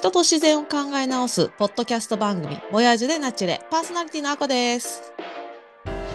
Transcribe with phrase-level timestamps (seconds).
[0.00, 5.12] 人と自然を考え直すポッドキャスト番組ボヤージュでナチュレパーソナリティのあこです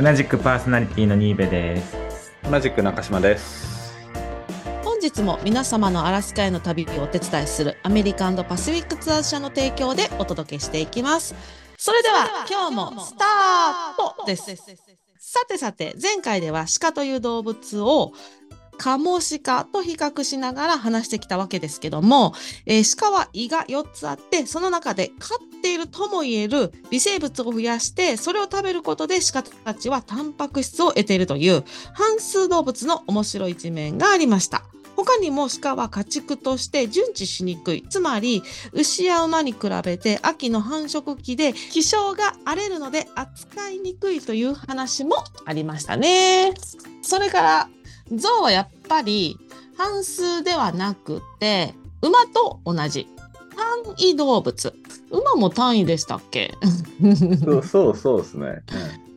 [0.02, 2.32] 同じくパーソナリティのニーベです。
[2.50, 3.96] 同じく中島です。
[4.84, 11.36] 本日も皆様のアラスカへの旅をお手伝いするアメリカンドパシフィックツアーズ社の提供でお届けしていきます
[11.78, 14.56] それでは今日もスタートです
[15.20, 18.14] さてさて前回では鹿という動物を
[18.78, 22.34] カモシカと比較しながら話してきたわけですけども、
[22.66, 34.64] えー鹿は胃が4つあってその中で飼っているとも言える微生物を増やしてそれを食べることで鹿たちはタンパク質を得ているという半数動物の面白い一面がありました。
[34.96, 37.84] 他にも鹿は家畜として順治しにくい。
[37.90, 46.54] つまり、牛や馬に比べて秋の繁殖期で気性が荒れるので扱いにくいという話もありましたね。
[47.02, 47.70] それから、
[48.12, 49.38] 象はやっぱり
[49.78, 53.08] 半数ではなくて、馬と同じ。
[53.56, 54.74] 単位動物。
[55.12, 56.54] 馬も単位でしたっけ？
[57.44, 58.64] そうそうそうですね。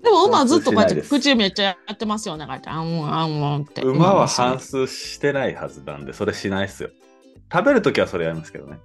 [0.03, 2.45] でも馬はずっとこうやって口めっちゃやってますよね。
[2.45, 3.83] あんあんあんって。
[3.83, 6.91] 馬は半反数してないはずなんで、それしないっすよ。
[7.53, 8.79] 食べるときはそれやりますけどね。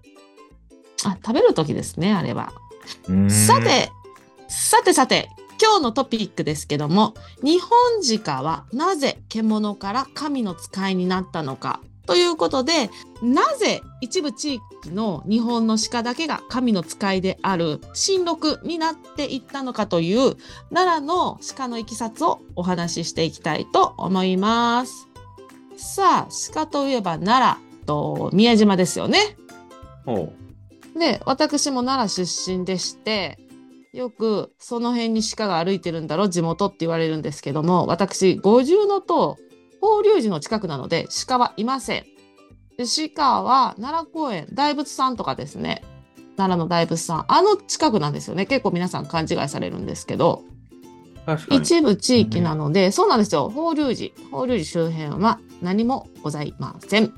[1.06, 2.52] あ、食べる時ですね、あれは。
[3.30, 3.92] さ、て、
[4.47, 5.30] さてさて、
[5.64, 12.89] 今日のトピックですけども、ニホンジカはなぜ獣から神の使いになったのかということで、
[13.22, 20.36] なぜ一部地域の日本の鹿だけが神の使いである神禄になっていったのかという
[20.69, 25.08] 奈良の鹿のいきさつをお話ししていきたいと思います。
[25.78, 29.38] さあ、鹿といえば奈良と宮島ですよね。
[30.06, 30.34] ほ
[31.00, 33.39] で、私も奈良出身でして、
[33.94, 39.38] よくその辺に鹿が歩いてるんだろ、地元って言われるんですけども、私、五重の塔、
[39.80, 42.03] 法隆寺の近くなので、鹿はいません。
[42.75, 42.85] で
[43.16, 45.84] 鹿は奈良公園、大仏さんとかですね、
[46.38, 48.47] 奈良の大仏さん、あの近くなんですよね。
[48.47, 50.41] 結構皆さん勘違いされるんですけど。
[51.51, 53.50] 一部地域なので、そうなんですよ。
[53.50, 57.13] 法隆寺、法隆寺周辺は何もございません。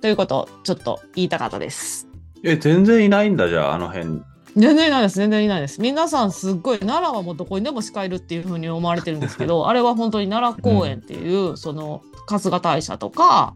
[0.00, 2.08] ということをちょっと言いたかったです。
[2.42, 4.22] え、全然いないんだ、じゃあ、あの辺。
[4.56, 5.16] 全然いないです。
[5.16, 5.80] 全然いないです。
[5.80, 13.54] 皆さんすっごい奈良はもうどこにでも鹿いるっていう風に思われてるんですけど、 あれは本当に奈良公園っていう、その春日大社とか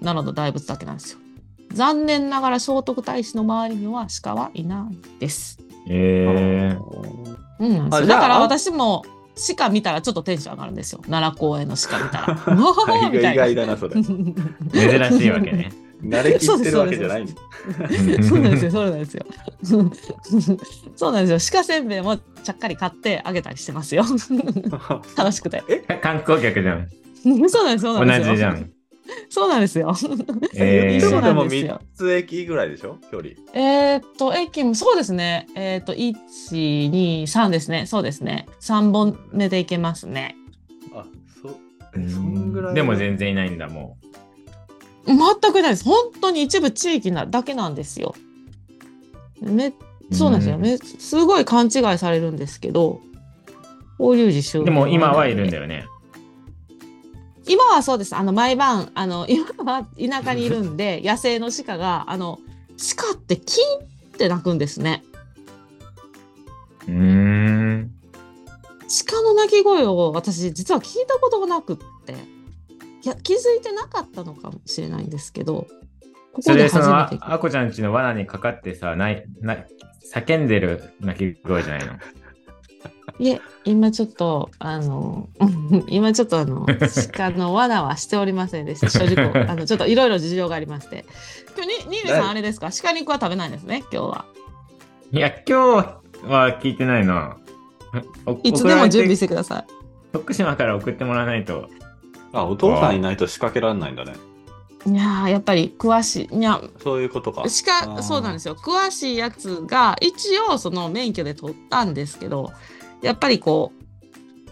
[0.00, 1.18] 奈良の大仏だけなんですよ。
[1.72, 5.58] 残念ながら聖徳太子の周りには鹿はいないです。
[5.88, 6.76] え
[7.60, 9.04] うんだから私も
[9.56, 11.00] 鹿見たらちょっとテンション上がるんですよ。
[11.08, 12.26] 奈良公園の鹿見たら。
[12.46, 13.94] うわーみたいな意外だな、それ。
[13.96, 15.72] ー、 珍しいわけね。
[16.04, 17.26] 慣れきってるわけじゃない。
[18.22, 19.26] そうなんですよ、そうなんですよ。
[20.96, 21.58] そうなんですよ。
[21.58, 24.04] 鹿せんべいもちゃっかり買ってあげたりしてますよ。
[25.16, 25.62] 楽しくて。
[26.02, 26.88] 観光客じゃん。
[27.48, 28.34] そうなんです、そう同なんですよ。
[28.34, 28.70] じじゃん。
[29.28, 29.94] そうなんですよ。
[30.54, 32.98] えそうなんですよ3つ駅ぐらいでしょ？
[33.10, 33.30] 距離。
[33.54, 35.46] えーっと、駅もそうですね。
[35.54, 36.14] えーっと、1、
[36.90, 37.86] 2、3ですね。
[37.86, 38.46] そうですね。
[38.60, 40.36] 3本目で行けますね。
[40.94, 41.04] あ、
[41.42, 41.56] そう。
[41.96, 42.74] え、そんぐらい。
[42.74, 43.98] でも全然いないんだ、も
[45.06, 45.84] 全くないです。
[45.84, 48.14] 本当に一部地域なだけなんですよ。
[49.40, 49.74] めう。
[50.14, 50.58] そうなんですよ。
[50.58, 53.00] めすごい勘違いされるんですけど、
[53.98, 55.50] 法隆寺周でも今はいるんよ。
[55.50, 55.86] だよね。
[57.46, 58.16] 今はそうです。
[58.16, 62.38] あの、毎晩、あの、今は田舎にいるんで、 野生の鹿が、あの、
[62.96, 65.04] 鹿ってキーンって鳴くんですね。
[66.88, 67.90] うーん。
[69.06, 72.14] 鹿の鳴き声を私実は聞いたことがなくって
[73.04, 75.66] いや気づいてなかったのかもしれないんですけど
[76.32, 79.66] こそこで初めあてあこちゃんちの罠にかかってさ、ない、ない、
[80.12, 81.92] 叫んでる鳴き声じゃないの？
[83.20, 85.28] いえ 今ちょっとあの
[85.88, 86.66] 今ちょっとあの
[87.12, 91.04] 鹿の罠はしておりませんでした正直 あのちょっといろいろ事情がありまして
[91.56, 92.70] 今日にニールさんはいあれですか？
[92.82, 94.24] 鹿肉は食べないんですね今日は
[95.12, 97.36] いや、今日は聞いてないな。
[98.26, 99.64] おいつでも準備し送てください
[100.12, 101.68] 徳島から送ってもらわないと。
[102.34, 104.14] あ、お父さんいないと仕掛けられないんだね。
[104.86, 107.40] いやーやっぱり詳しいいやそういうことか。
[107.40, 112.52] あ鹿ーそうなんですよ詳しいやつが一応その免許で取ったんですけど
[113.00, 113.72] やっぱりこ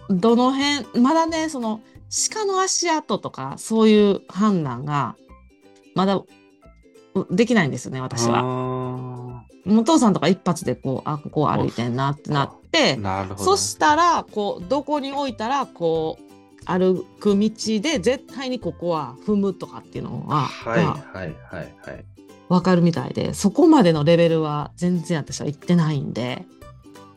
[0.08, 1.82] うどの辺まだねその
[2.32, 5.16] 鹿の足跡とかそういう判断が
[5.94, 6.26] まだう
[7.30, 8.42] できないんですよね私は。
[8.42, 9.44] は。
[9.66, 13.44] お父さんとか一発でこうあここ歩いてんなってなってなるほど。
[13.44, 16.31] そしたらこうどこに置いたらこう
[16.64, 17.50] 歩く道
[17.80, 22.04] で絶対にここは踏むとかっていうのは、はいがはいはいはい。
[22.48, 26.44] わかるみたいでそこまでのレベルは全然私は行ってないんで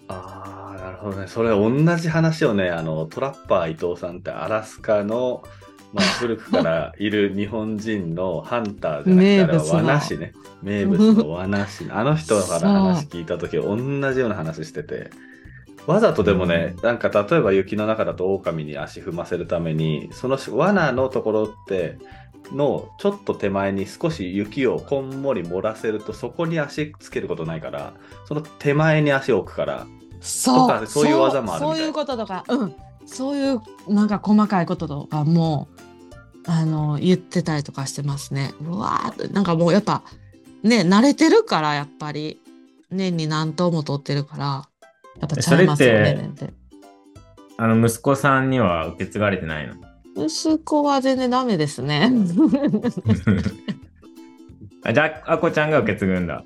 [0.08, 1.28] ああ、なるほどね。
[1.28, 5.44] それ同じ話をね、あの、トラッパー伊藤さんってアラスカの
[5.94, 10.34] まあ、 古くからいる日本人のハンターじゃなくて、あれは名物の和なしね。
[10.62, 11.88] 名物の和なし。
[11.90, 15.10] あの人から話聞いたとき、同じような話してて。
[15.88, 21.98] わざとでもね、なんか例えば雪の中だと狼に足踏ませるために、その罠のところって、
[22.52, 27.96] のちょっと手前に少し雪をこんもり盛らせるとそこに足つけることないから
[28.28, 29.88] その手前に足を置くから
[30.22, 32.76] そうとかそういう技もあるそういうこととか、うん、
[33.08, 33.62] そういう
[33.92, 35.68] なんか細かいこととかも
[36.46, 38.54] あの言ってたりとかしてますね。
[38.62, 40.04] うわーなんかもうやっぱ
[40.62, 42.40] ね慣れてるからやっぱり。
[42.92, 44.70] 年に何頭も取ってるから
[45.20, 46.32] やっぱちゃいますよね。
[47.58, 49.76] あの、息子さんには受け継がれてないの？
[50.26, 52.12] 息子は全然ダメですね。
[54.84, 56.44] あじゃあ、あこちゃんが受け継ぐんだ。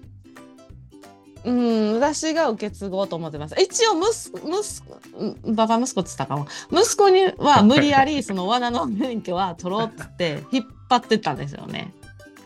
[1.45, 3.55] うん、私が受け継ごうと思ってます。
[3.59, 6.47] 一応息子、息子、うんババ息子って言ったかも。
[6.71, 11.93] 息子には無理やりその罠の免許は取ろうって 引っ張ってったんですよね。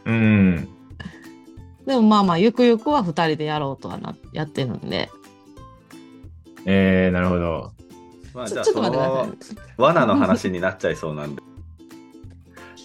[0.05, 0.67] うん。
[1.85, 5.09] でもまあまあ、ゆくゆくは二人でやろうとはな、やってるんで。
[6.65, 7.71] えー、なるほど。
[8.33, 9.73] まあ、ちょちょっとじゃあその待ってください。
[9.77, 11.41] 罠の話になっちゃいそうなんで。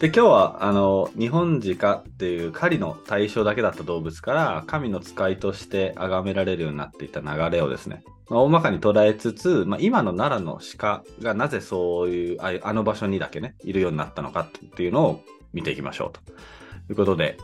[0.00, 16.20] で今日はあの日本鹿っていう狩りの対象だけだった動物から神の使いとして崇められるようになっていった流れをですね、まあ、大まかに捉えつつ、まあ、今の奈良の鹿がなぜそういうああの場所にだけねいるようになったのかっていうのを見ていきましょうと
[16.90, 17.36] いうことで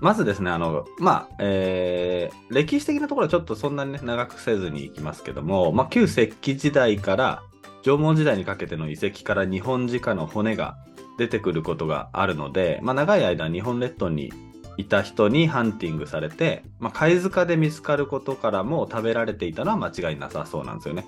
[0.00, 7.42] まずですねあのまあえー歴史的なところはちょっとそんなに、ね、長くせずにいきますけども、まあ、旧石器時代から
[7.82, 10.76] 縄文時代にかけての遺跡から日本鹿の骨が
[11.16, 14.32] 出てくることがあるので、まあ、長い間日本列島に
[14.76, 21.06] いた人にハンティングされて、まあ、貝塚で見つかることからも食べられていたのは間違いなさそうなんですよね。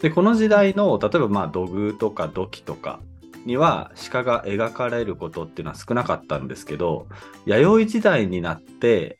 [0.00, 3.00] でこの時代の例えばまあ土偶とか土器とか
[3.46, 7.06] には鹿が描かれることっていうのは少なかったんですけど
[7.46, 9.18] 弥生時代になって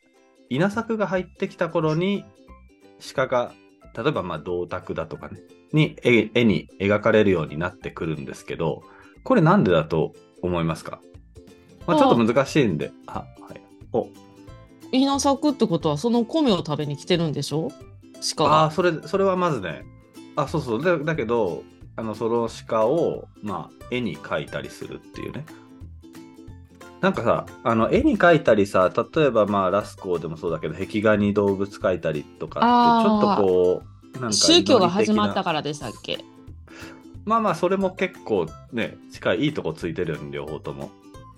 [0.49, 2.25] 稲作が入ってきた頃に
[3.15, 3.51] 鹿が
[3.95, 5.39] 例えばまあ銅鐸だとかね
[5.73, 8.83] に絵絵に描かれるようになってくるんですけど
[9.23, 10.99] これなんでだと思いますか、
[11.85, 12.91] まあ、ちょっと難しいんで。
[13.07, 13.61] あはい。
[13.91, 14.07] お。
[14.91, 17.69] 稲作ってことはその米を食べに来てるんでしょ？
[18.37, 18.63] 鹿あが。
[18.65, 18.71] あ。
[18.71, 19.83] それそれはまずね。
[20.35, 20.83] あそうそう。
[20.83, 21.63] だだけど
[21.95, 25.45] あのその鹿をまあ絵に描いたりするっていうね。
[26.99, 33.83] なんかさあの絵に描いたりさ例えばまあラスコーでもそうだけど壁画に動物描いたりとかってちょっとこ
[34.15, 36.17] うなんか宗教が始まったらからでしたっけ？
[37.25, 40.89] まあまあそれも結構ね近いいいとこついてるよね両方とも。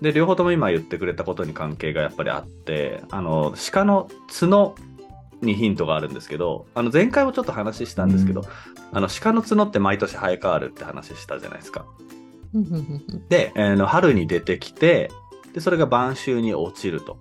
[0.01, 4.09] で両方とも今言ってくれたことに関係がやっぱりあってあの鹿の
[4.39, 4.75] 角
[5.41, 8.47] にヒントがあるんですけどあの前回もちょっと話したんですけど、うん。
[8.91, 11.85] あの鹿の角って毎年生え変わるって話したじゃないですか
[13.29, 15.11] で、えーの春に出てきて
[15.53, 17.17] でそれが晩秋に落ちると。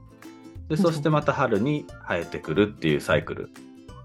[0.68, 3.48] でそしてまた春に生えてくるっていうサイクル、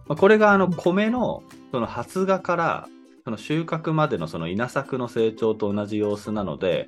[0.08, 2.88] まあ、これがあの米のその発芽から
[3.26, 6.88] その収穫までのその稲作の成長と同じ様子なので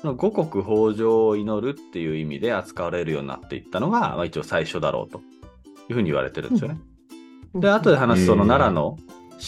[0.00, 5.20] その五穀豊穣を祈るっていう意味で扱われるようになっていったのが、まあ、一応最初だろうと。
[5.88, 6.80] いうふうに言われてるんですよね。
[7.54, 8.96] で後で話すその奈良の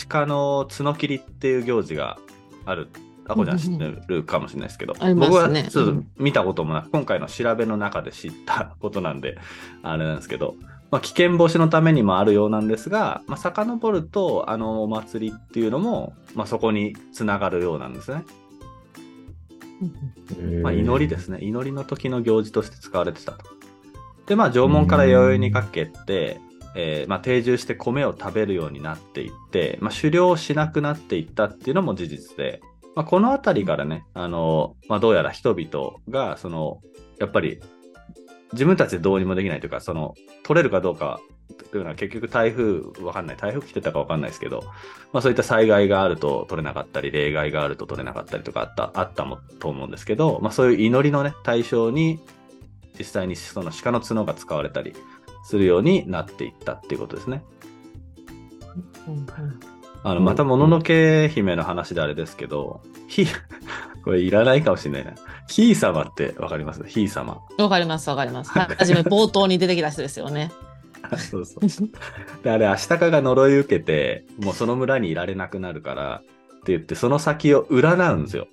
[0.08, 2.18] 鹿の角切りっていう行事が
[2.66, 2.88] ある。
[3.26, 9.38] あこちゃん知ってるかもしれないですけど、 あります僕はねちょっとうん見たこともなく、今回の調べの中で知ったことなんで、
[9.83, 10.57] あれなんですけど、
[10.90, 18.25] まあ、危険防止のためにもあるようなんですが、まあ、遡ると、あのお祭りっていうのも、まあ、そこにつながるようなんですね。
[20.62, 21.38] まあ、祈りですね。
[21.43, 23.45] 祈りの時の行事として使われてたと。
[24.26, 26.40] で、まあ、縄文から弥生にかけて、
[26.76, 32.61] えーまあ、定住して米を食べるようになっていって、まあ、狩猟しなくなっていったっていうのも事実で、
[32.95, 36.81] まあ、この辺りからね、あの、まあ、どうやら人々が、その、
[37.19, 37.61] やっぱり、
[38.53, 41.21] 自分たちでどうにもできないというか、その、取れるかどうか、
[41.71, 43.37] というのは結局台風、わかんない。
[43.37, 44.63] 台風来てたかわかんないですけど、
[45.13, 52.21] まあそういった災害があると取れなかったり、例外があると取れなかったりとかあった、あったもと思うんですけど、まあそういう祈りのね、対象に、
[52.99, 54.95] 実際にその鹿の角が使われたり
[55.45, 57.45] するようになっていったっていうことですね。
[59.07, 59.74] うんうん
[60.04, 63.26] あの、うんまた、もののけ姫の話であれですけど、ひ、
[64.04, 65.14] これいらないかもしれないな。
[65.49, 66.84] ひい様ってわかります？
[66.84, 67.40] ひい様。
[67.58, 68.50] わかりますわかります。
[68.50, 70.52] はじめ冒頭に出てきた人ですよね。
[71.18, 72.42] そうそう。
[72.42, 78.46] で、あれ、アシタカが呪い受けて、もうその村にいられなくなるから、って言って、その先を占うんですよ。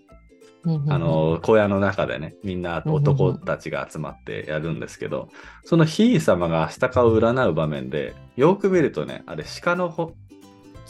[0.89, 5.29] あの、小屋の中でね、みんな男たちが集まってやるんですけど、
[5.63, 10.13] そのひい様がアシタカを占う場面で、よく見るとね、あれ、鹿のほ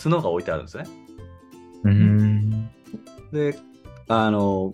[0.04, 0.86] 角が置いてあるんですね。
[1.84, 2.70] うん。
[3.32, 3.58] で、
[4.08, 4.74] あの、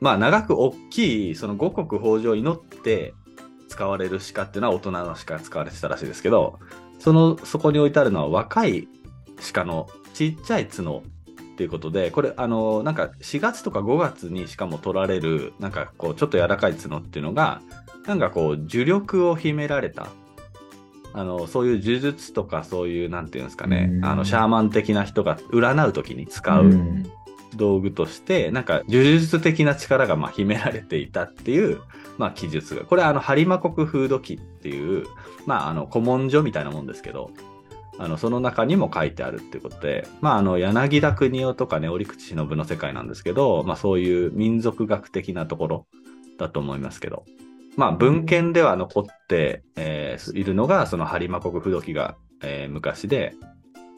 [0.00, 3.14] まあ長く大きいその五穀豊穣を祈って
[3.68, 6.58] 使われる鹿っていうのは大人の鹿が使われてたらしいですけど、
[6.98, 8.88] その、そこに置いてあるのは若い
[9.52, 11.02] 鹿のちっちゃい角
[11.54, 17.62] っていうことで、これ、あの、なんか4月とか5月にしかも取られる、なんかこう、ちょっと柔らかい角っていうのが、
[18.06, 20.08] なんかこう、呪力を秘められた、
[21.14, 23.88] あの、そういう呪術とかそういう、なんていうんですかね。
[23.90, 24.04] う、ん。
[24.04, 27.04] あの、シャーマン的な人が占う時に使ううん。
[27.56, 31.80] 道具として、なんか呪術的な力がまあ秘められていたっていう、
[32.18, 32.84] まあ記述が。
[32.84, 35.06] これはあの、播磨国風土記っていう、
[35.46, 37.30] まああの、古文書みたいなもんですけど、
[37.98, 45.86] あの、その中にも書いてあるっていうことで、まああの、柳田国夫とかね、折口忍の世界なんですけど、まあそういう民族学的なところ
[46.38, 47.24] だと思いますけど、
[47.76, 53.34] まあ文献では残って、えーいるのが、その播磨国風土記が、えー昔で、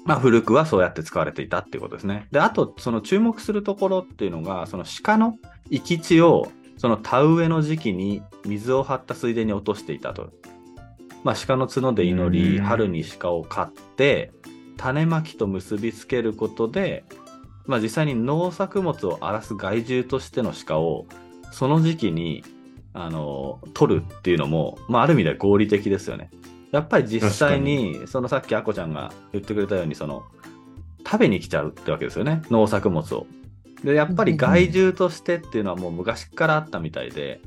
[0.06, 2.28] まあ、古くはそうやって使われていたっていうことですね。
[2.30, 5.36] で、あと、その注目するところっていうのが、その鹿の
[5.70, 6.46] 生き地を、
[6.78, 10.30] その田植えの時期に水を張った水田に落としていたと。
[11.24, 14.30] まあ、鹿の角で祈り、うん春に鹿を飼って、
[14.76, 17.04] 種まきと結びつけることで、
[17.66, 21.06] まあ、実際に農作物を荒らす害獣としての鹿を、
[21.50, 22.44] その時期に、
[22.96, 26.30] あの、取るっていうのも、まあ、ある意味では合理的ですよね。
[26.72, 30.24] やっぱり実際に、そのさっきあこちゃんが言ってくれたように、その、
[31.04, 33.26] 食べに来ちゃうってわけですよね、農作物を。
[33.84, 37.40] で、やっぱり害獣としてっていうのはもう昔からあったみたいで、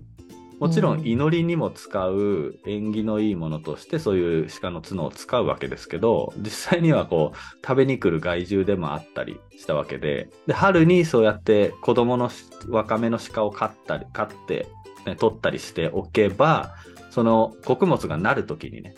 [0.59, 14.67] もちろん祈りにも使う縁起のいいものとしてそういう鹿の角を使うわけですけど、実際にはこう食べに来る害獣でもあったりしたわけで、で、春にそうやって子供のし若めの鹿を飼ったり、飼って、
[15.05, 16.75] ね、取ったりしておけば、
[17.09, 18.95] その穀物がなるときにね、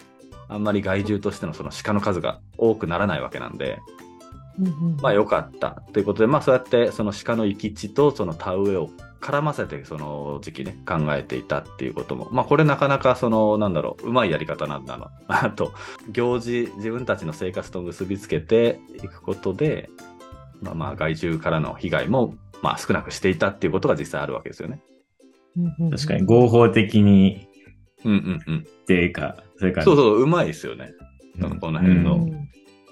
[0.49, 3.79] あんまり害獣としてのその鹿の数が多くならないわけなんで、
[5.01, 8.89] まあ良かったということで、まあそうやってその鹿の生き地とその田植えを
[9.21, 15.11] 絡ませてその時期ね考えていたっていうことも、まあこれなかなかそのなんだろう、うまいやり方なんだな。
[15.27, 15.73] あと、
[16.09, 19.89] 行事、自分たちの生活と結びつけていくことで、
[20.61, 24.81] まあまあ害獣からの被害もまあ少なくしていたっていうことが実際あるわけですよね。
[25.91, 27.47] 確かに合法的に
[28.03, 28.59] うんうんうん。
[28.59, 30.93] っていうか、それから、そうそう、うまいですよね。
[31.39, 32.27] うんこの辺の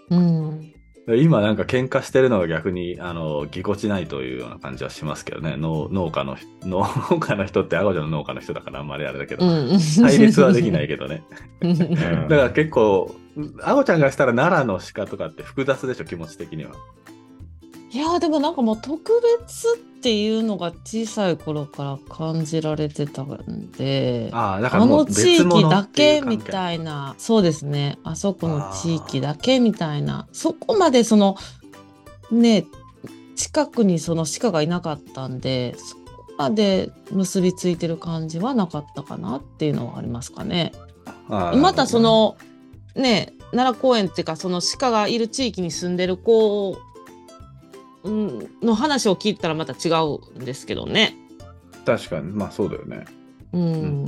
[0.10, 0.48] うん。
[0.48, 0.74] うん。
[1.18, 5.56] 今なんか喧嘩してるのが逆に、あの、ぎこちないというような感じはしますけどね。
[5.58, 6.86] 農農家の人、 農
[7.20, 9.80] 家の人ってアゴちゃんの農家の人だからあんまりあれだけど、うん。
[10.02, 11.24] 対立はできないけどね。
[11.62, 13.16] だから結構、
[13.64, 16.72] アゴちゃんがしたら奈良の鹿とかって複雑でしょ、気持ち的には。
[17.92, 19.68] いやーでもなんかもう特別
[20.00, 24.30] っていうのが小さい頃から感じられてたんで。
[24.32, 27.98] ああ、の地域だけみたいな、そうですね。
[28.04, 31.36] あそこの地域だけみたいな、そこまでその、
[32.32, 32.66] ね、
[33.36, 36.02] 近くにその鹿がいなかったんで、そこ
[36.38, 40.74] まで結びついてる感じはなかったかなっていうのはありますかね。
[41.28, 42.38] またそ、の、
[42.96, 46.89] ね、奈良公園っていうか、その鹿がいる地域に住んでる子うん
[48.04, 51.16] の話を聞いたらまた違うんですけどね。
[51.86, 53.06] 確かに、まあそうだよね。
[53.54, 54.06] うん。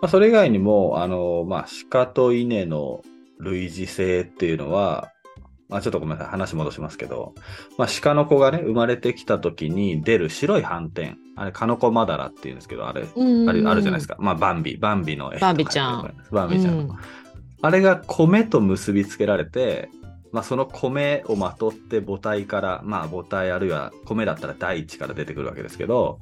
[0.00, 3.02] まあ、それ以外にも、あの、まあ、鹿と稲の
[3.38, 5.12] 類似性っていうのは、
[5.68, 7.34] まあ、ちょっとごめんなさい、話戻しますけど、
[7.78, 14.16] まあ、鹿の子がね、生まれてきた時に出る白い斑点、あれ、カノコマダラっていうんですけど、あれ、うんあれあるじゃないですか。
[14.18, 16.14] まあ、バンビ、バンビの絵とかバンビちゃん。
[16.30, 16.74] バンビちゃん。
[16.74, 16.90] うん
[17.64, 19.88] あれが米と結びつけられて、
[20.32, 26.18] まあ、その米をまとって母体から、まあ、母体あるいは米だったら大地から出てくるわけですけど、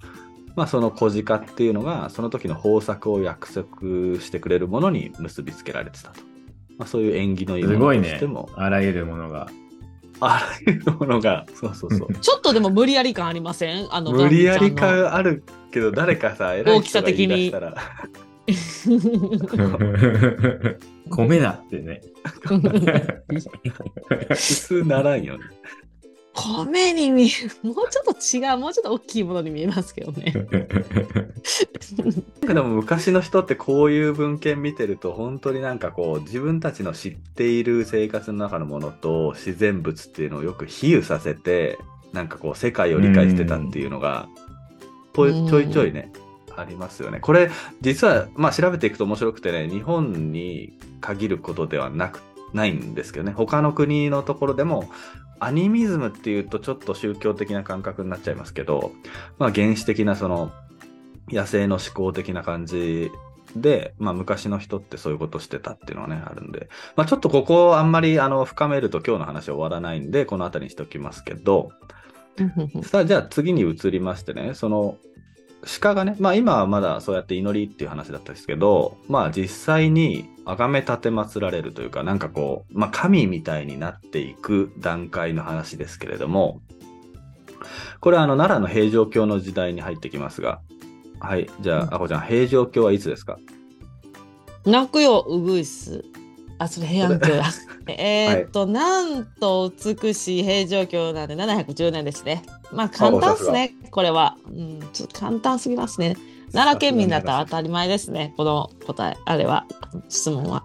[0.57, 3.69] まあ、その小鹿っていうのが、その時の豊作を約束
[4.21, 6.21] してくれるものに結びつけられてたと。
[6.77, 8.51] まあ、そういう縁起のいいものすごいねとしても、。
[8.57, 9.49] あらゆるものが。
[10.19, 12.15] あらゆるものが、そうそうそう。
[12.15, 13.87] ちょっとでも無理やり感ありません？
[13.95, 17.77] あの無理やり感あるけど、誰かさ、偉い人が言い出したら、
[21.11, 22.01] 米だってね。
[24.29, 25.45] 普通ならんよね。
[26.33, 27.75] 米に見える。
[27.75, 30.33] もうちょっと違う、もうちょっと大きいものに見えますけどね。
[32.47, 41.79] でも昔の人ってこういう文献見てると本当になんかこう自分たちの知っている生活の中のものと自然物っていうのをよく比喩させて
[42.13, 44.29] なんかこう世界を理解してたっていうのが
[45.17, 46.13] うんちょいちょいね
[46.61, 47.21] ありますよね。
[47.21, 47.51] これ
[47.81, 53.33] 実はまあ調べていくと面白くてね日本に限ることではなくないんですけどね。
[53.33, 54.91] 他の国のところでも
[55.39, 58.93] アニミズムっていうとちょっと宗教的な感覚になっちゃいますけど、
[59.39, 60.53] まあ原始的なその
[61.31, 63.11] 野生の思考的な感じ
[63.57, 71.71] で、まあ昔の人ってそういうことしてたっていうのはね、あるんで、まあちょっとここをあんまりあの深めると今日の話は終わらないんで、この辺りにしておきますけど、
[72.83, 74.97] さあ、じゃあ次に移りましてね、その、
[75.63, 86.61] 鹿がね、まあ今はまだそうやって祈りっていう話だったんですけど、まあ実際に崇め立て祀られるというか、なんかこう、まあ神みたいになっていく段階の話ですけれども、
[88.01, 90.61] これはあの奈良の平城京の時代に入ってきますが、
[91.21, 93.39] はい、じゃあ、あこちゃん、平城京はいつですか？
[94.65, 96.05] 泣くよ、うぐいす。
[96.61, 97.45] あ、それ平安京だ。
[97.89, 102.43] えーっと、なんと美しい平城京なんで710年ですね。
[102.71, 104.37] まあ簡単ですね、これは。
[104.47, 106.17] うん、ちょっと簡単すぎますね。
[106.53, 109.65] 奈良県民だったら当たり前ですね、この答え、あれは、
[110.11, 110.65] 質問は。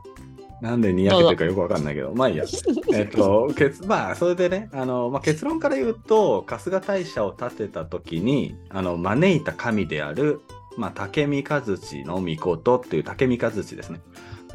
[0.61, 2.43] なんでにやけてるかよくわかんないけど、まあいいや。
[2.93, 10.41] えっと、結まあ、それでね、あの、まあ、結論から言うと、春日大社を建てた時に、あの、招いた神である、
[10.75, 14.01] まあ、竹三和地の御事っていう竹三和地ですね。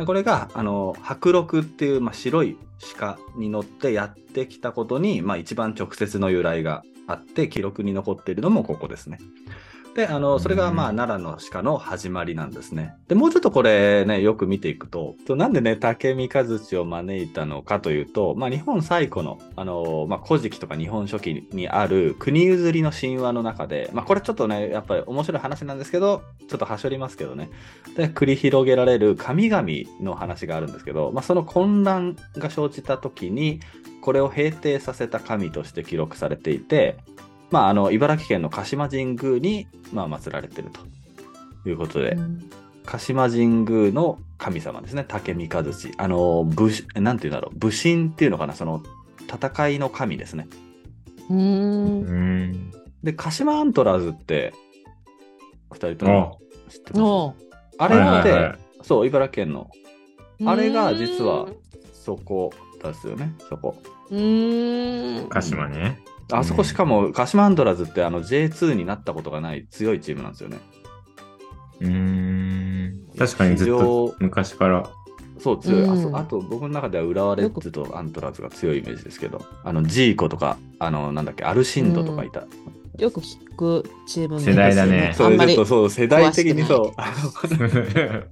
[0.06, 2.56] これが、あの、白鹿っていう、まあ、白い
[2.98, 9.18] 鹿に乗ってやってきたことに、まあ、一番直接の由来があって、記録に残っているのもここですね。
[9.94, 12.94] で、あの、それがまあうん奈良の鹿の始まりなんですね。
[13.08, 27.50] で、もうちょっとこれね、よく見ていくと、となんでね、竹三和地を招いたのかというと、まあ日本最古の、あの、まあ古事記とか日本書紀にある国譲りの神話の中で、まあこれちょっとね、やっぱり面白い話なんですけど、ちょっとはしょりますけどね。
[27.96, 29.66] で、繰り広げられる神々
[30.00, 33.60] の話があるんですけど、まあその混乱が生じた時に、
[34.02, 36.96] これを平定させた神として記録されていて、
[37.50, 40.80] まあ、あの茨城県の鹿島神宮に、まあ、祀られていると。
[41.68, 42.50] いうことで、うん。
[42.86, 45.92] 鹿島神宮の神様ですね、竹三和地。
[45.98, 48.82] あの、武士、なんていうんだろう、武神っていうのかな、その、
[49.30, 50.48] 戦いの神ですね。
[51.28, 52.02] うーん。
[52.02, 52.70] うん。
[53.02, 54.54] で、鹿島アントラーズって、
[55.70, 56.38] 二人とも
[56.70, 57.46] 知ってます？
[57.76, 58.58] あれって、はいはいはい。
[58.80, 59.70] そう、茨城県の、
[60.46, 61.56] あれが実はう
[61.92, 62.50] そこ
[62.82, 63.76] ですよね、そこ。
[64.10, 65.28] ーん。
[65.28, 66.00] 鹿島ね。
[66.32, 70.58] あそこしかも、鹿島アントラーズってあの J2 になったことがない強いチームなんですよね。
[71.80, 73.00] うーん。
[73.18, 74.90] 確かにずっと昔から。
[75.38, 76.12] そう、強い。
[76.14, 82.44] ああと、僕の中では浦和レッズとアントラーズが強いイメージですけど、あの、ジーコとか、あの、なんだっけ、アルシンドとかいた。
[83.00, 87.14] よく聞くチーム名世代だねですよあんまりそれちょっとそう、世代的にそう、あ
[87.56, 88.22] の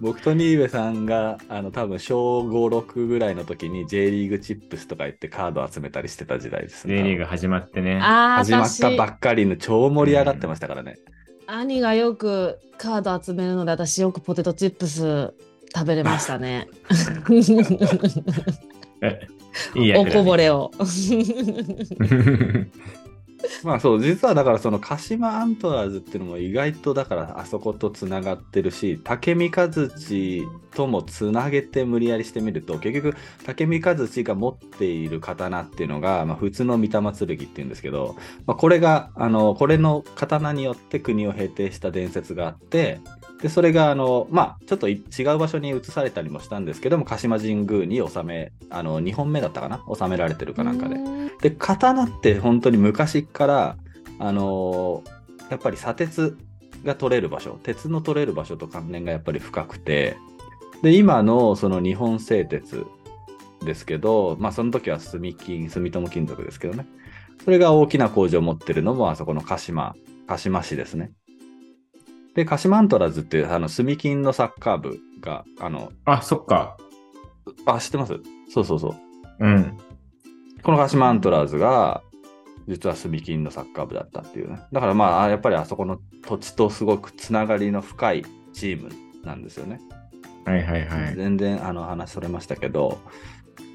[0.00, 6.98] 僕と新部さんが、あの、多分小5、6ぐらいの時に J リーグチップスとか言ってカード集めたりしてた時代ですね。
[6.98, 7.98] J リーグ始まってね。
[8.02, 10.98] ああ、始まったば私、っかりの超盛り上がってましたからね。
[11.46, 15.32] 兄がよくカード集めるので、私よくポテトチップス
[15.74, 16.68] 食べれましたね。
[19.74, 20.70] いいやおこぼれを。
[23.62, 43.00] まあそう、実はだからその鹿島アントラーズっていうのも意外とだからあそことつながってるし、武見和地ともつなげて無理やりしてみると、結局武見和地が持っている刀っていうのが、まあ、普通の御霊剣っていうんですけど、まあ、これが、あの、これの刀によって国を平定した伝説があって、
[43.42, 49.84] で、それが、あの、まあ、ちょっとい違う場所に移されたりもしたんですけども、鹿島神宮に収め、あの、2本目だったかな？
[49.96, 50.96] 収められてるかなんかで。
[51.40, 53.76] で刀って本当に昔から
[54.18, 55.18] あのー
[55.50, 56.36] やっぱり砂鉄
[56.84, 60.18] が取れる場所鉄の取れる場所と関連がやっぱり深くて
[60.82, 62.84] で今のその日本製鉄
[63.64, 66.86] ですけどまあその時は住金住友金属ですけどね。
[67.44, 69.94] それが大きな工場を持ってるのもあそこの鹿島
[70.26, 71.12] 鹿島市ですね
[72.38, 76.76] で鹿島アントラーズっていうあの住金のサッカー部があのあ、そっか。
[77.66, 78.14] あ知ってます？
[78.48, 78.94] そうそうそう
[79.40, 79.76] うん。
[80.62, 82.04] この鹿島アントラーズが、
[82.68, 84.60] 実は住金のサッカー部だったっていうね。
[84.70, 88.90] だからまあ、やっぱりあそこの土地とすごくつながりの深いチーム
[89.24, 89.80] なんですよね。
[90.44, 91.16] はいはいはい。
[91.16, 93.00] 全然あの話それましたけど、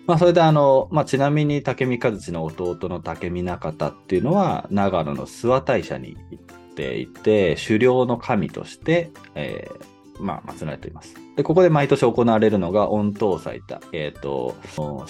[0.08, 6.44] まあそれであの、まあちなみに竹見和地の弟の竹見中田っていうのは、長野の諏訪大社に行っ
[6.76, 11.16] ていて、狩猟の神として、えーまあ、祀られています。
[11.36, 13.82] で、ここで毎年行われるのが、御頭祭だ。
[13.92, 14.56] えっ、と、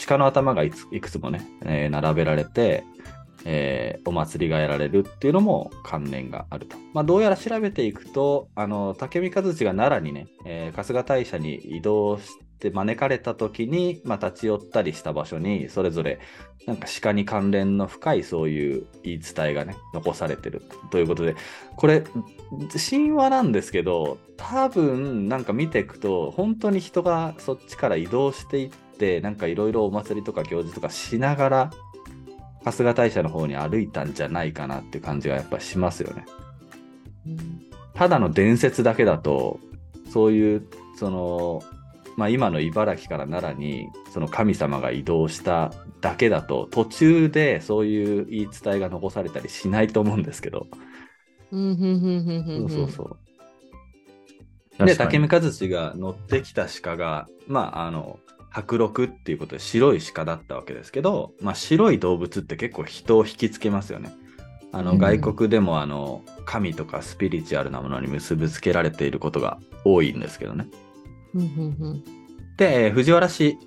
[0.07, 2.83] 鹿の頭がいついくつもね、えー並べられて、
[3.45, 6.77] えーお祭りがやられるっていうのも関連があると。
[6.93, 16.19] まあ、どうやら調べていくと、あの、竹見和地が奈良にね、えー春日大社に移動して招かれた時に、まあ、立ち寄ったりした場所に、それぞれ、
[16.65, 20.61] なんか鹿に関連の深いそういう言い伝えがね、残されてる
[20.91, 21.35] ということで、
[21.75, 22.03] これ、
[22.89, 31.71] 神話なんですけど、多分、なんか見ていくと、本当に人がそっちから移動していって、なんかいろいろお祭りとか行事とかしながら、
[32.63, 36.25] 春日大社の方に歩いたんじゃないかなって感じがやっぱしますよね。
[37.93, 39.59] ただの伝説だけだと、
[40.11, 41.61] そういう、その、
[42.15, 50.67] まあ、今の茨城から奈良にその神様が移動しただけだと途中でそういう言い伝えが残されたりしないと思うんですけど、
[51.51, 53.17] そうそうそ
[54.79, 54.85] う。
[54.85, 64.13] で、竹見和志が乗ってきた鹿が、まあ、あの、白鹿っていうことで白い鹿だったわけですけど、まあ、白い動物って結構人を引きつけますよね。
[64.71, 70.67] あのうん外国でもあの神とかスピリチュアルなものに結びつけられていることが多いんですけどね。
[72.57, 73.57] で、えー藤原氏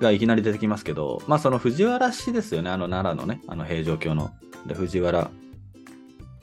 [0.00, 4.30] がいきなり出てきますけど、まあその藤原氏ですよね、あの奈良のね、あの平城京の。
[4.66, 5.30] で、藤原、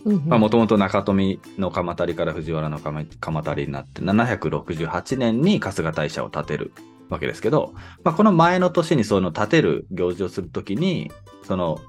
[0.05, 6.71] もともと中富の鎌足りから藤原の鎌鎌足りになって、768年に春日大社を建てる
[7.09, 11.11] わけですけど、まあこの前の年にその建てる行事をするときに、
[11.43, 11.79] その、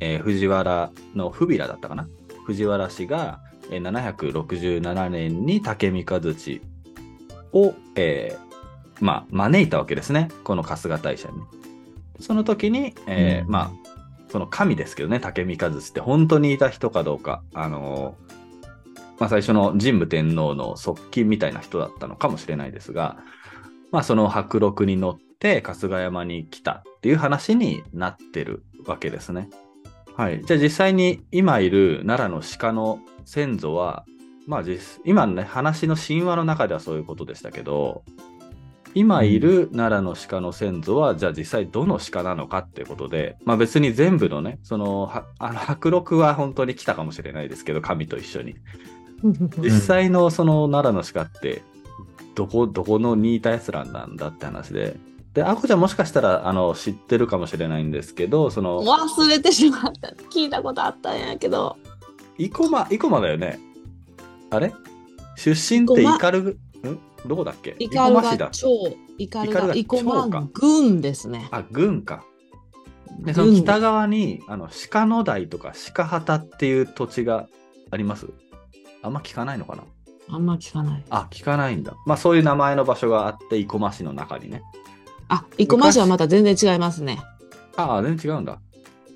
[0.00, 2.08] えー藤原の不比羅だったかな。
[2.46, 6.60] 藤原氏が、えー767年に竹見和地
[7.54, 10.28] を、えーまあ、招いたわけですね。
[10.44, 11.44] この春日大社にね。
[12.20, 13.70] その時に、えーうんまあ、
[14.28, 18.34] その神ですけどね、竹見和地って本当にいた人かどうか、あのー
[19.18, 23.16] まあ、最初の神武天皇の側近みたいな人だったのかもしれないですが、
[23.90, 29.48] まあ、その白鹿に乗って春日山に来たっていう話になってるわけですね。
[30.16, 30.42] はい。
[30.44, 34.04] じゃあ実際に今いる奈良の鹿の先祖は、
[34.46, 38.04] まあ実、今のね、話の神話の中ではそういうことでしたけど、
[38.94, 48.54] 今いる奈良の鹿の先祖は、じゃあ実際どの鹿なのかっていうことで、まあ別に全部のね、その、はあの白鹿は本当に来たかもしれないですけど、神と一緒に。
[49.58, 51.62] 実際のその奈良の鹿って、
[52.34, 54.96] どこ、どこの似たやつらなんだって話で。
[55.32, 60.08] で、あこちゃんもしかしたら、あの、知ってるかもしれないんですけど、その、忘れてしまった。
[60.30, 61.76] 聞いたことあったんやけど。
[62.38, 63.58] 生駒、生駒だよね。
[64.50, 64.72] あれ？
[65.36, 66.58] 出身ってイカルグ、ん？
[67.26, 67.76] どこだっけ？
[67.78, 68.50] イカルが。
[68.50, 68.68] 超、
[69.18, 71.48] イカルが、イコマ超か軍ですね。
[71.50, 72.24] あ、郡か。
[73.20, 77.48] で、郡その北側に、あの、鹿野台とか鹿畑っていう土地が
[77.90, 78.28] あります？
[79.02, 79.84] あんま聞かないのかな？
[80.30, 81.04] あんま聞かない。
[81.10, 81.94] あ、聞かないんだ。
[82.06, 84.62] まあ、そういう名前の場所があって、生駒市の中にね。
[85.28, 87.22] あ、イコマ市はまた全然違いますね。
[87.76, 88.60] ああ、全然違うんだ。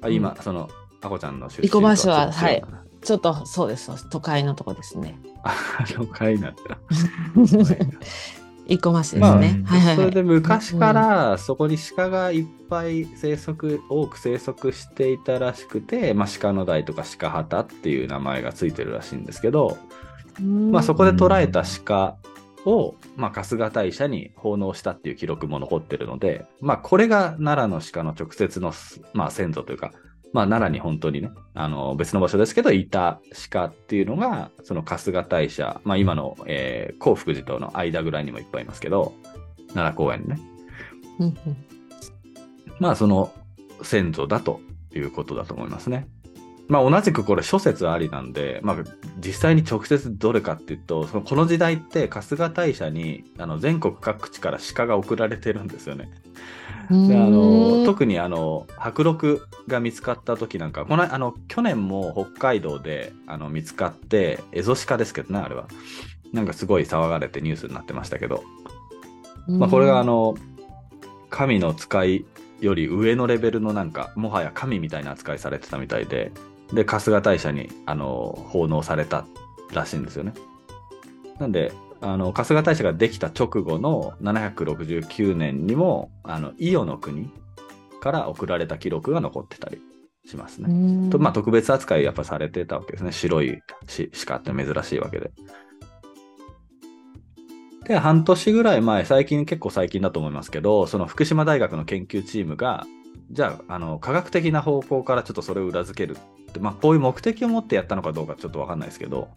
[0.03, 0.69] あ、今、その、
[1.01, 2.85] あこちゃんの出身生駒市はとちょっと違うんだな。
[3.09, 5.19] ちょっとそうです、そうです都会のとこですね。
[5.43, 5.57] あ、
[5.99, 6.79] 了解なんだ。
[8.67, 9.63] イコマ市ですまあね。
[9.65, 9.97] はいはいはい。
[9.97, 19.79] それで昔からそこに鹿がいっぱい生息、多く生息していたらしくて、まあ、鹿の台とか鹿畑っていう名前がついてるらしいんですけど、
[20.43, 22.19] まあ、そこで捕らえた鹿
[22.67, 28.75] を、まあ、春日大社に奉納したっていう記録も残ってるので、まあ、これが奈良の鹿の直接の、
[29.15, 29.93] まあ、先祖というか、
[30.33, 39.15] まあ、奈良に本当にね、あの、別の場所ですけど、いた鹿っていうのが、その春日大社、まあ、今の、えー、興福寺との間ぐらいにもいっぱいいますけど、
[39.75, 40.39] 奈良公園にね。
[42.79, 43.33] まあ、その
[43.83, 44.61] 先祖だと
[44.95, 46.09] いうことだと思いますね。
[46.69, 48.77] まあ、同じくこれ諸説ありなんで、まあ、
[49.19, 56.11] 実際に直接どれかっていうと、そのこの時代って春日大社にあの全国各地から鹿が送られてるんですよね。
[56.91, 59.27] であの特にあの白鹿
[59.67, 65.69] が見つかった時なんかこのあの去年も北海道であの見つかってエゾシカですけどねあれは。
[66.33, 68.45] なんかすごい騒がれてニュースになってましたけど、
[69.47, 70.35] まあ、これがあの
[71.31, 72.27] 神の使い
[72.61, 76.33] より上のレベルのなんかもはや神みたいな扱いされてたみたいで
[76.73, 79.25] で春日大社にあの奉納された
[79.73, 80.35] らしいんですよね。
[81.39, 87.31] なんであの春日大社ができた直後の769年にもあの伊予の国
[88.01, 89.81] から送られた記録が残ってたり
[90.27, 90.67] しますね。
[90.69, 93.13] うんとまあ、特別扱いやっぱされてたわけですね。
[93.13, 95.31] 白いし鹿って珍しいわけで。
[97.89, 102.87] で、半年ぐらい前、最近、結構最近だと思いますけど、その福島大学の研究チームが、
[103.31, 109.29] じゃあ、あの、科学的な方向からちょっとそれを裏付けるって、まあ、こういう目的を持ってやったのかどうかちょっとわかんないですけど、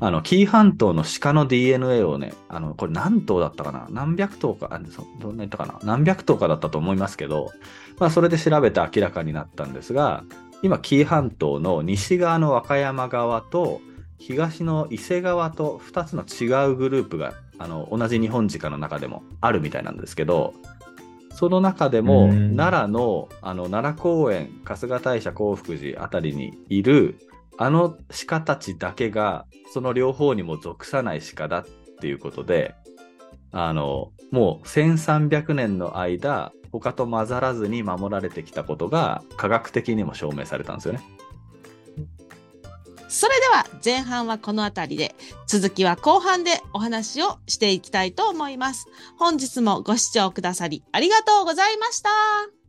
[0.00, 3.86] あの、紀伊半島の鹿の DNA をね、あの、これ何頭だったかな？
[3.90, 5.78] 何百頭か、あ、そどんな言ったかな？
[5.84, 7.52] 何百頭かだったと思いますけど、
[7.98, 10.24] まあ、それで調べて明らかになったんですが、
[10.62, 13.80] 今、紀伊半島の西側の和歌山側と、
[14.16, 20.54] 東の伊勢側と2つの違うグループがあの同じ日本鹿の中でもあるみたいなんですけど
[21.34, 27.18] その中でもうん奈良のあの奈良公園春日大社興福寺あたりにいる
[27.58, 31.64] あの鹿たちだけがその両方にも属さない鹿だっ
[32.00, 32.74] ていうことで
[33.50, 41.02] あのもう1300年の間他と混ざらずに守られてきたことが科学的にも証明されたんですよね。
[43.08, 45.14] それでは前半はこの辺りで
[45.46, 48.86] 続きは後半でお話をしていきたいと思います。
[49.18, 52.63] 本日もご視聴くださりありがとうございました。